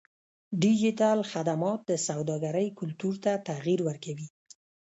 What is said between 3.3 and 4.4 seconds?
تغیر ورکوي.